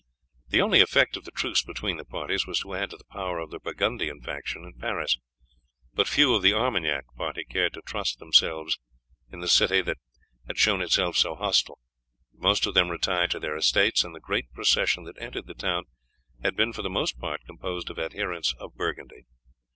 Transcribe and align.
The 0.49 0.61
only 0.61 0.81
effect 0.81 1.15
of 1.15 1.25
the 1.25 1.31
truce 1.31 1.61
between 1.61 1.97
the 1.97 2.05
parties 2.05 2.47
was 2.47 2.61
to 2.61 2.73
add 2.73 2.89
to 2.89 2.97
the 2.97 3.03
power 3.11 3.37
of 3.37 3.51
the 3.51 3.59
Burgundian 3.59 4.19
faction 4.19 4.65
in 4.65 4.73
Paris. 4.73 5.19
But 5.93 6.07
few 6.07 6.33
of 6.33 6.41
the 6.41 6.55
Armagnac 6.55 7.03
party 7.15 7.45
cared 7.45 7.75
to 7.75 7.83
trust 7.83 8.17
themselves 8.17 8.79
in 9.31 9.41
the 9.41 9.47
city 9.47 9.79
that 9.81 9.97
had 10.47 10.57
shown 10.57 10.81
itself 10.81 11.17
so 11.17 11.35
hostile, 11.35 11.77
but 12.33 12.41
most 12.41 12.65
of 12.65 12.73
them 12.73 12.89
retired 12.89 13.29
to 13.29 13.39
their 13.39 13.55
estates, 13.55 14.03
and 14.03 14.15
the 14.15 14.19
great 14.19 14.51
procession 14.53 15.03
that 15.03 15.21
entered 15.21 15.45
the 15.45 15.53
town 15.53 15.83
had 16.41 16.55
been 16.55 16.73
for 16.73 16.81
the 16.81 16.89
most 16.89 17.19
part 17.19 17.45
composed 17.45 17.91
of 17.91 17.99
adherents 17.99 18.53
of 18.59 18.73
Burgundy. 18.73 19.27